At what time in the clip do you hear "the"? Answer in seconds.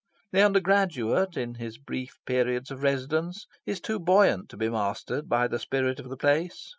0.31-0.41, 5.47-5.59, 6.09-6.17